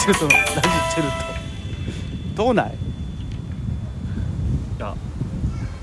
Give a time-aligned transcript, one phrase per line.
[0.00, 1.16] チェルトのラジチェルト。
[2.36, 2.70] どうない？
[2.70, 2.74] い
[4.80, 4.94] や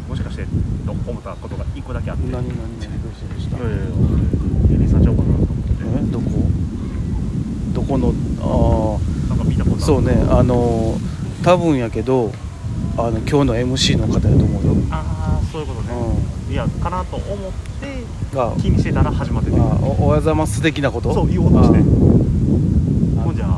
[0.08, 0.46] もしかして
[0.86, 2.32] と思ったことが一個だけあって。
[2.32, 3.58] 何何何どうしたどうした？
[3.58, 3.82] いやいやエ
[4.78, 5.64] リーさんちゃうかなと思って。
[6.00, 6.26] えどこ？
[7.74, 8.14] どこの？
[8.40, 8.98] あ
[9.30, 9.84] なんか見たことある。
[9.84, 10.98] あそうねあの
[11.44, 12.32] 多分やけど
[12.98, 15.94] あの今日の MC の方やと思うよ、ああそういうことね、
[16.50, 18.04] ういやかなと思って
[18.62, 19.60] 気にしてたら始まってて。
[19.60, 21.14] あおおはようございます的なこと？
[21.14, 21.78] そう言おうとして。
[21.78, 21.82] あ
[23.24, 23.55] ほんじゃ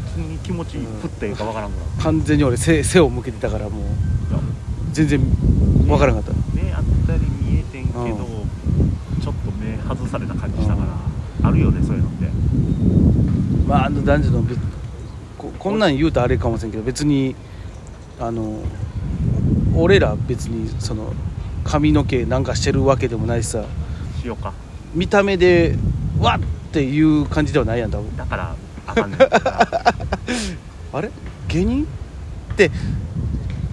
[0.00, 3.84] っちに気持ち振っていいかわからんから、完全に俺背背を向けてたからもう
[4.92, 5.20] 全然
[5.88, 6.32] わからんかった。
[6.54, 8.10] 目あったり見えてんけど、うん。
[9.22, 10.82] ちょっと目外された感じしたか
[11.42, 12.30] ら、あるよねそういうのって。
[13.66, 14.60] まああの男女の別
[15.38, 17.36] ここんなん言うとあれかもしれんけど別に
[18.18, 18.62] あの
[19.76, 21.12] 俺ら別にその
[21.64, 23.64] 髪の毛なんかしてるわけでもないしさ。
[24.20, 24.52] しようか。
[24.94, 25.76] 見た目で
[26.18, 26.40] わっ
[26.70, 28.16] っていう感じではないやん多分。
[28.16, 28.54] だから
[28.90, 29.94] あかんねんだから。
[30.92, 31.10] あれ？
[31.48, 31.84] 芸人？
[32.52, 32.70] って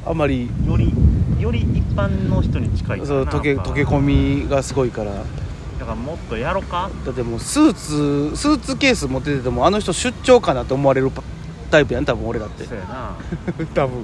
[0.06, 0.50] あんまり。
[0.68, 0.94] より
[1.40, 5.12] より一般の人に近いそう溶け溶け込みがすごいから。
[5.12, 6.90] だからもっとやろか？
[7.06, 11.22] だってもうスーツスーツケース持ってててもあの人出張かなと思われるパ
[11.70, 12.64] タイプやん多分俺だって。
[12.66, 13.12] そうやな。
[13.76, 14.04] 多分。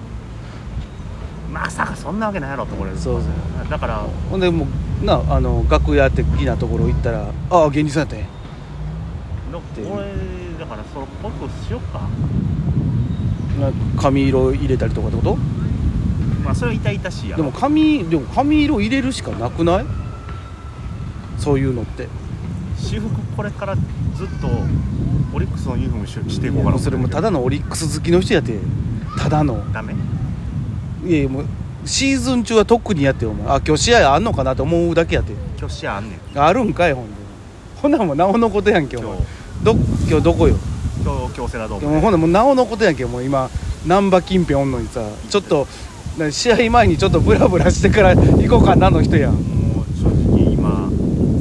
[1.51, 3.69] まさかそんなわけないやろとこれそうそう。
[3.69, 4.03] だから。
[4.29, 4.67] ほんでも
[5.01, 8.25] うなあの楽屋的なところ行ったら「ああ芸人さんやったんや。
[9.51, 10.05] のて俺
[10.93, 12.07] そのポップしよっか。
[13.59, 15.35] な髪色入れたりとかってこと？
[16.43, 17.43] まあそれは痛々しいやろ。
[17.43, 19.85] でも髪でも髪色入れるしかなくない？
[21.39, 22.07] そういうのって。
[22.77, 24.47] 私服これからずっと
[25.33, 26.79] オリックスのユニフォームししていこうかな。
[26.79, 28.59] それもただのオリックス好きの人やって。
[29.17, 29.63] ただの。
[29.73, 29.95] ダメ。
[31.05, 31.45] いやいやもう
[31.85, 33.47] シーズン中は特にやってよお前。
[33.47, 35.33] あ今日試合あんのかなと思うだけやって。
[35.57, 36.39] 今日試合あんねん。
[36.39, 37.13] あるんかいほんで。
[37.81, 39.11] ほんならもうなおのことやんけお前。
[39.11, 39.25] 今日。
[39.63, 40.55] ど今日どこよ？
[41.03, 41.85] 今日京セラドーで。
[41.85, 43.49] もムほんならもうなおのことやんけもう今
[43.85, 45.67] 難波近辺おんのにさちょっと
[46.17, 49.33] な試合前にちょっとブラブラしてから行こうかなの人やん。
[49.33, 50.89] もう正直今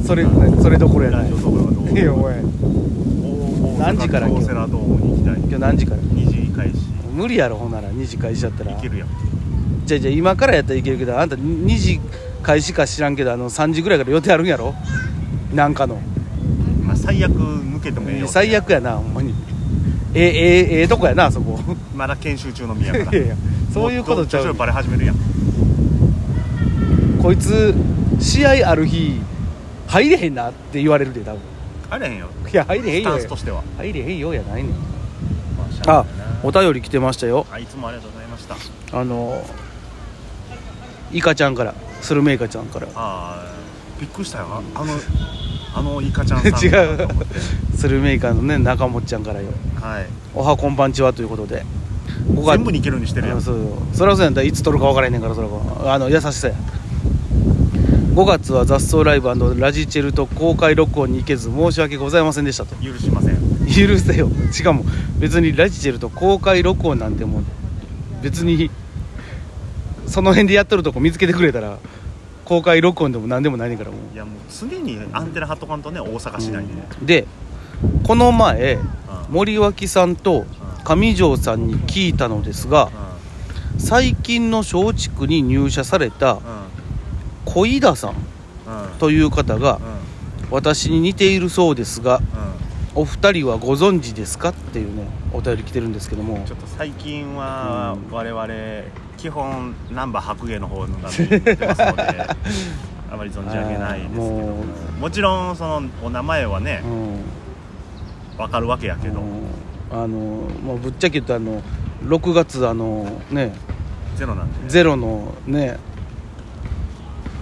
[0.05, 0.25] それ
[0.61, 1.29] それどころやない。
[1.29, 2.41] ラジオどころがどういやお前。
[2.41, 5.35] 大何時から京セラドームに行きたい。
[5.39, 6.77] 今日何時から？2時開始。
[7.13, 7.89] 無理やろほんなら。
[7.89, 8.73] 2時開始やったら。
[8.73, 9.07] 行けるやん。
[9.85, 11.99] じゃあじゃあ今からやったらいけるけどあんた2時
[12.41, 14.73] 開始か知らんけどあの3時ぐらいから予定あるんやろ？
[15.53, 16.01] なんかの。
[16.83, 19.32] まあ最悪抜けてもええよ最悪やなほんまに
[20.15, 21.59] ええええええとこやなあそこ。
[21.95, 23.35] まだ研修中の宮からいやいや
[23.73, 24.45] そういうことちゃう。
[24.45, 25.15] もっ徐々にバレ始めるやん。
[27.21, 27.73] こいつ
[28.19, 29.21] 試合ある日
[29.87, 31.41] 入れへんなって言われるで多分。
[31.89, 32.27] あれへんよ。
[32.51, 33.63] いや入れへんスタよンスとしては。
[33.77, 34.71] 入れへんよやないねん。
[35.85, 36.05] まああ
[36.43, 37.45] お便り来てましたよ。
[37.51, 38.55] あいつもありがとうございました。
[38.99, 39.43] あの
[41.11, 42.87] イカちゃんからスルメイカちゃんから。
[42.95, 43.53] ああ
[43.99, 44.47] びっくりしたよ。
[44.49, 44.93] ああの
[45.75, 47.07] あのイカちゃんさん 違う。
[47.75, 49.47] スルメイカのね中本ちゃんからよ。
[49.81, 50.05] はい。
[50.35, 51.65] おはこんばんちはということで。
[52.33, 53.37] 5全部にいけるようにしてるやん。
[53.37, 53.57] あそう
[53.93, 54.33] それはそうやん。
[54.33, 55.93] だいつ撮るか分からへんねんからそれは。
[55.93, 56.53] あの優しさや。
[58.15, 59.27] 5月は雑草ライブ
[59.59, 62.75] ラジチェルと公開録音に行けず申し訳ございませんでしたと。
[62.75, 63.37] 許しません。
[63.65, 64.29] 許せよ。
[64.51, 64.85] しかも
[65.17, 67.43] 別にラジチェルと公開録音なんてもう
[68.21, 68.69] 別に
[70.05, 71.79] その辺でやっとるとこ見つけてくれたら
[72.45, 76.65] 公開録音でも何でもないねんからもいやもう常にアンテナ張っとかんとね大阪市内
[77.01, 77.23] で。
[77.23, 77.27] で
[78.03, 78.83] この前うん。
[79.29, 80.45] 森脇さんと
[80.83, 82.89] 上条さんに聞いたのですが
[83.77, 86.39] 最近の松竹に入社された
[87.45, 88.15] 小井田さんうん。
[88.99, 90.03] という方がうん。
[90.51, 92.21] 私に似ているそうですがう
[92.95, 94.49] お二人はご存知ですか？
[94.49, 96.39] っていうねお便り来てるんですけども。
[96.39, 98.47] んちょっと最近はうん我々
[99.17, 102.27] 基本ナンバー白芸の方のが見てますので
[103.11, 104.31] あまり存じ上げないですけども。
[104.31, 104.63] も
[105.01, 108.39] もちろんそのお名前はねうん。
[108.41, 109.21] わかるわけやけど。
[109.21, 109.27] うん。
[109.91, 111.61] あのもうぶっちゃけ言うとあの
[112.05, 113.53] 6月あのね。
[114.15, 114.59] ゼロなんで。
[114.59, 115.77] ねゼロのね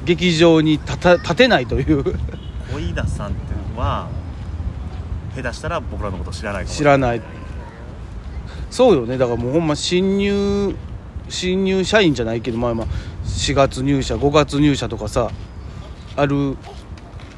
[0.06, 2.04] 劇場に立た立てないという。
[2.74, 3.38] 小井田さんって
[3.78, 4.08] は
[5.36, 7.22] 下手したら僕らのこと知らないか知らない。
[8.70, 9.18] そうよね。
[9.18, 10.76] だからもうほんま新入
[11.30, 12.88] 新入社員じゃないけどまあまあ
[13.26, 15.32] 4月入社5月入社とかさ
[16.16, 16.58] ある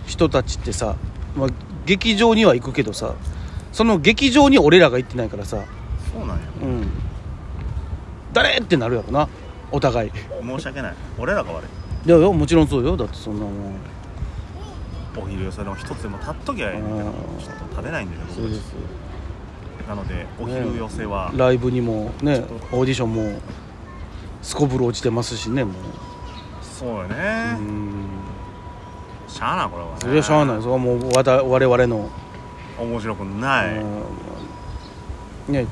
[0.05, 0.95] 人たちってさ、
[1.35, 1.49] まあ、
[1.85, 3.15] 劇場には行くけどさ
[3.71, 5.63] その劇場に俺らが行ってないからさ
[6.11, 6.43] そうなんや。
[6.61, 6.87] うん。
[8.33, 9.29] 誰ってなるやろな
[9.71, 10.11] お互い。
[10.41, 10.95] 申し訳ない。
[11.17, 11.67] 俺らが悪い。
[12.07, 12.97] いやいやもちろんそうよ。
[12.97, 13.75] だってそんなもん
[15.15, 16.79] お昼寄せの一つでも立っときゃいい。
[16.79, 17.13] んだけどうん。
[17.39, 18.73] ちょっと食べないんでね僕そうです。
[19.87, 23.39] なのでお昼寄せは、ライブにもねオーディションも
[24.41, 25.73] すこぶる落ちてますしねも
[26.61, 27.57] そうよね。
[27.59, 28.05] ううん。
[29.27, 29.97] しゃあないこれはね。
[29.99, 30.61] それはしゃあない。
[30.61, 32.09] それはもうわた我々の、
[32.79, 33.85] 面白くない、う
[35.51, 35.53] ん。
[35.53, 35.67] ね。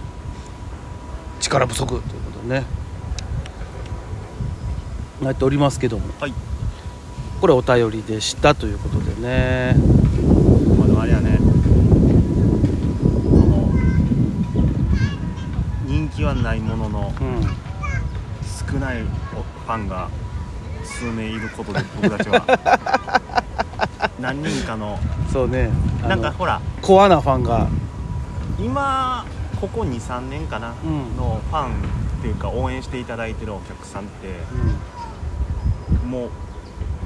[1.39, 2.65] 力不足ということでね。
[5.21, 6.05] なっておりますけども。
[6.19, 6.33] はい
[7.41, 9.75] これお便りでしたということでね。
[10.77, 11.39] まあでもあれやね。
[11.39, 13.71] その
[15.87, 17.41] 人気はないもののうん
[18.71, 20.07] 少ないファンが
[20.83, 22.45] 数名いることで僕たちは
[24.21, 24.99] 何人かの
[25.33, 25.71] そうね。
[26.07, 27.67] なんかほらコアなファンが。
[28.59, 29.25] 今
[29.59, 31.17] ここ23年かな、うん。
[31.17, 31.69] のファンっ
[32.21, 34.27] ていうか応援していただいてるお客さんって
[36.07, 36.29] もう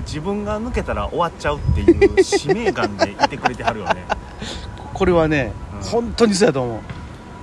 [0.06, 4.06] 自分が抜けたら終わっちゃうっていう使命感でいてくれてはるよね。
[4.94, 5.90] これはね、うん。
[5.90, 6.80] 本当にそうやと思う。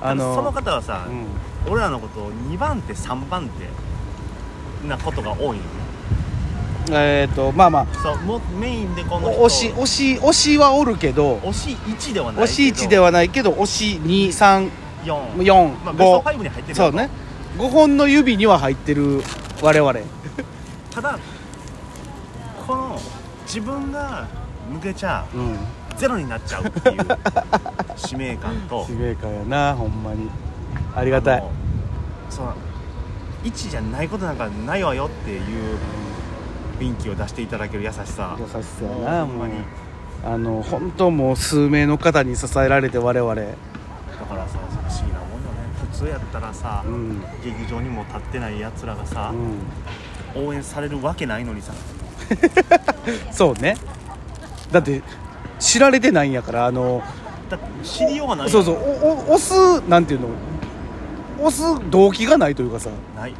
[0.01, 1.27] あのその方はさ、うん。
[1.71, 3.49] 俺らのことを2番手3番
[4.83, 5.61] 手なことが多いよね。
[6.91, 9.45] えっ、とまあまそうもうメインでこあの人。
[9.45, 11.37] 推し推し推しはおるけど。
[11.39, 14.71] 推し1ではない推し1ではないけど推し234
[15.05, 17.09] 4、まあ、ベスト5 5に入ってるそうね。
[17.59, 19.23] 5本の指には入ってる
[19.63, 19.93] 我々。
[20.91, 21.19] ただ
[23.53, 24.27] 自分が
[24.73, 25.59] 抜けちゃうん。
[25.99, 26.99] ゼロになっちゃうっていう
[27.97, 28.83] 使命感と。
[28.89, 30.31] 使命感やなほんまに。
[30.97, 31.45] ありがたい。
[32.31, 32.55] その
[33.45, 35.77] 1じゃないことなんかないわよっていう
[36.81, 38.39] 雰囲気を出していただける優しさ。
[38.39, 39.53] 優しさやなほんまに。
[40.25, 43.35] あの本当もう数名の方に支えられて我々。
[43.35, 43.47] だか
[44.35, 44.59] らさ
[44.89, 45.93] 不思議なもんよね。
[45.93, 47.21] 普通やったらさ、うん。
[47.45, 49.31] 劇場にも立ってないやつらがさ
[50.35, 50.47] う、ん。
[50.47, 51.73] 応援されるわけないのにさ
[53.33, 53.77] そうね。
[54.71, 55.03] だって
[55.59, 57.03] 知られてないんやからあの
[57.51, 58.79] だって知りようがないそうそうお
[59.31, 60.29] お押すなんていうの？
[61.47, 62.91] 押す動機がないというかさ。
[63.17, 63.35] ない。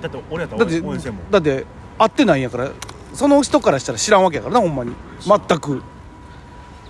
[0.00, 1.30] だって俺やっただってら応援せんもん。
[1.30, 1.64] だって
[1.98, 2.70] 会ってないんやから
[3.14, 4.94] その人からしたら知らんわけやからなほんまに。
[5.24, 5.82] 全く。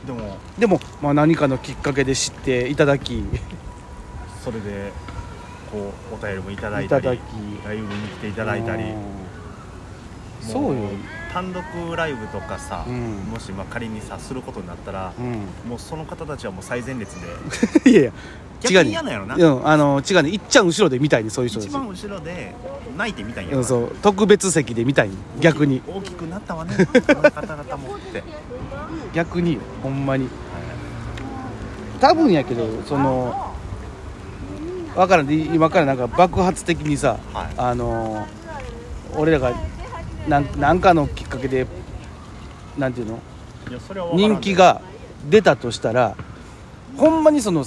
[0.07, 3.23] でもでも、まあ、何かのきっかけで知っていただき。
[4.43, 4.93] それで
[5.71, 7.21] こうお便りもいただいたりいただき。
[7.67, 8.83] ライブに来ていただいたり。
[8.83, 8.91] うん。
[8.91, 8.97] も
[10.41, 10.89] そうよ
[11.37, 11.63] 単独
[11.95, 13.31] ライブとかさ、うん。
[13.31, 15.69] もしまあ仮にさすることになったら、うん。
[15.69, 17.15] もうその方たちはもう最前列
[17.85, 17.91] で。
[17.93, 18.13] いやいや
[18.63, 18.91] 逆違うねに。
[18.93, 19.35] 嫌なんやろな。
[19.35, 22.55] うんあの違うねいっちゃん後ろで見たいねそういう人一番後ろで
[22.97, 23.57] 泣いてみたいんや。
[23.59, 23.97] うんそう。
[24.01, 25.83] 特別席で見たいね逆に。
[25.87, 26.75] 大きくなったわね。
[26.75, 28.25] 方々もって、
[29.13, 30.31] 逆にほんまに。
[32.01, 33.53] 多分やけどその
[34.95, 35.27] 分からん。
[35.27, 37.47] で今からなんか爆発的にさはい。
[37.59, 38.27] あの
[39.15, 39.53] 俺らが
[40.29, 41.67] なんなんかのきっかけで
[42.77, 43.21] なんていうの？
[44.15, 44.81] 人気が
[45.29, 46.17] 出たとしたら
[46.97, 47.65] ほんまにその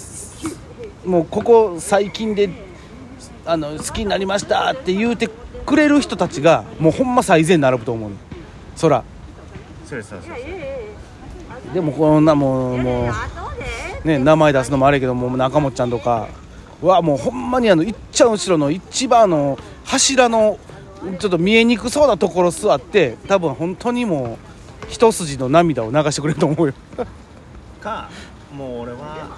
[1.05, 2.49] もうここ最近で
[3.45, 5.29] あの好きになりましたって言うて
[5.65, 8.11] くれる人たちがもうほんま最善に並ぶと思う
[8.75, 9.03] そら。
[9.85, 10.03] そう
[11.73, 13.11] でもこんなもうも
[14.03, 16.27] うね名前出すのもあれやけどもう中本ちゃんとか
[16.81, 20.59] はもうほんまにあのいっちゃん後ろの一番あの柱の
[21.19, 24.37] ちょっと見えにくそうなところ座って多分本当にも
[24.83, 26.73] う一筋の涙を流してくれると思うよ。
[27.81, 28.09] か
[28.53, 29.37] もう俺は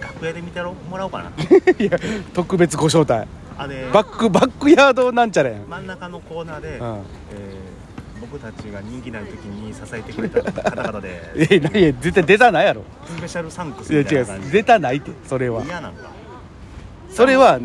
[0.00, 1.30] 楽屋で見てもらおうかな。
[1.78, 1.98] いや
[2.32, 3.28] 特別ご招待。
[3.58, 6.96] あれバックバックヤードなんちゃらやん、真ん中のコーナーで、うん、
[7.32, 7.78] えー
[8.20, 11.22] 僕たちが人気ない時に支えてくれた方々で。
[11.50, 12.82] え何や絶対出たないやろ。
[13.06, 15.62] スペシャルサンクスいや違みたいな感じう出たないってそれは。
[15.64, 16.10] 嫌なんか
[17.10, 17.58] それは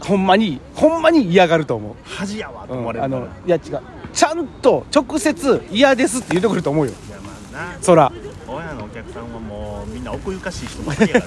[0.00, 1.94] ほんまにほんまに嫌がると思う。
[2.04, 3.80] 恥やわとうん、思われるから、あのいや違う。
[4.12, 6.92] ちゃんと直接嫌ですって言ってくると思うよ。
[6.92, 7.18] いや
[7.52, 7.82] まあな。
[7.82, 8.12] そら。
[8.46, 11.22] 親のお客さんはもうみんな奥ゆかしい人ばっかりや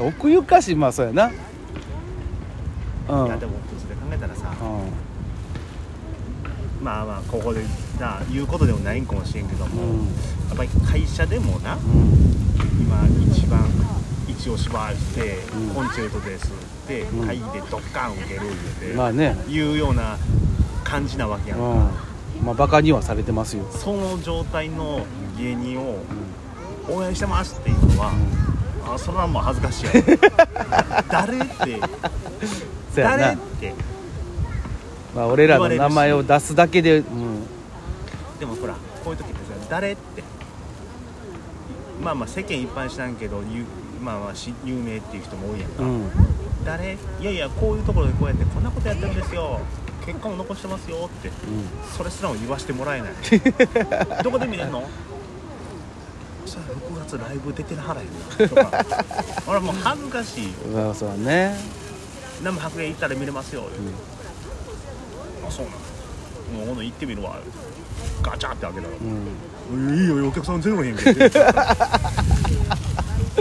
[0.06, 1.30] 奥ゆかしいまあそうやな。
[3.08, 3.20] うん。
[3.20, 4.52] うんいやでも普通で考えたらさ。
[6.82, 7.62] まあまあここで
[8.00, 9.98] な言うことでもないんかもしれんけども、うん。
[10.48, 11.74] やっぱり会社でもな。
[11.74, 11.80] うん。
[12.80, 12.96] 今
[13.34, 13.60] 一番
[14.38, 15.74] 一押しばして、うん。
[15.74, 17.26] コンチェルトですって、うん。
[17.26, 19.36] 会議でドッカン受ける言うて、まあね。
[19.48, 20.18] いうような
[20.84, 22.44] 感じなわけやんか、うん。
[22.44, 23.64] まあバカにはされてますよ。
[23.70, 25.06] その状態の
[25.38, 25.98] 芸人を
[26.88, 28.12] 応援してますっていうのは、
[28.94, 30.00] あそれはもう恥ずかしいやろ
[31.10, 31.80] 誰って
[32.94, 33.74] 誰って
[35.14, 37.46] まあ俺らの名前を出すだけでうん。
[38.38, 40.22] でもほらこういう時ってさ誰って。
[42.02, 43.64] まあまあ世間一般知らんけどゆ
[44.06, 46.10] まあまあし有名っていう人も多いやんか、うん。
[46.64, 46.96] 誰？
[47.20, 49.58] いやいやこういうところでこうやってこんなことやってるんですよ。
[50.06, 51.32] 結果も残してますよって。
[51.96, 53.10] それすらも言わしてもらえない。
[54.22, 54.88] どこで見れんの？
[56.46, 58.48] さあ6月ライブ出てるはらへんな。
[58.48, 59.02] とか。
[59.48, 60.44] 俺もう恥ずかしい。
[60.72, 61.56] よそうだね。
[62.44, 63.64] 生白煙行ったら見れますよ、
[65.48, 65.78] あそうなの
[66.58, 67.40] もう今度行ってみるわ。
[68.22, 68.92] ガチャって開けたら。
[69.72, 69.98] うん。
[69.98, 71.02] いいよお客さんゼロへんけ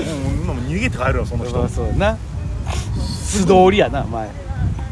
[0.01, 1.57] 今も入逃げて帰るよその人。
[1.57, 2.17] まあそうやな。
[3.05, 4.29] 素通りやな前。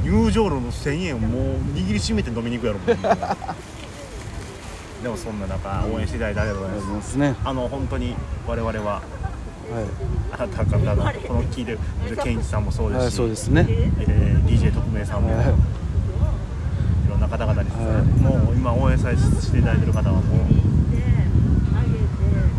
[0.04, 1.42] 入場料の1000円をもう
[1.76, 2.98] 握りしめて飲みに行くやろもう。
[5.04, 7.18] でもそんな中応援していただいてありがとうございます。
[7.44, 8.16] あの本当に
[8.48, 9.02] 我々はは
[10.32, 11.80] あなた方のこの聞いてる
[12.24, 13.66] 健一さんもそうい、はい、ですし、そうですね。
[13.70, 15.46] えー DJ 特命さんも、はい。
[15.48, 15.50] い
[17.10, 18.04] ろんな方々にですね、はい。
[18.04, 20.24] もう今応援させていただいてる方はもう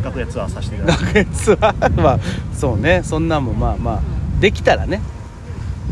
[0.04, 1.04] 楽屋ツアーさせていただいて。
[1.04, 2.20] 楽屋ツアーは
[2.52, 3.02] そうね。
[3.02, 4.00] そんなんもまあまあ
[4.40, 5.00] できたらね。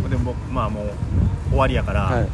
[0.09, 0.90] でもまあもう
[1.50, 2.28] 終わりやから、はい。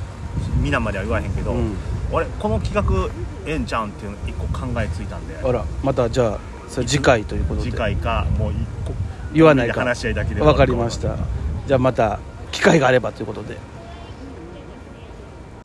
[0.61, 1.77] 皆までは言わへんけど、うん。
[2.11, 3.09] 俺この企画
[3.47, 5.37] ええんちゃうんっていうの一個考えついたんで。
[5.37, 7.71] あらまたじゃあそれ次回ということで。
[7.71, 8.93] 次回かもう一個
[9.33, 9.81] 言わないか。
[9.81, 11.17] 話し合いだけでわかりました。
[11.67, 12.19] じゃあまた
[12.51, 13.57] 機会があればということで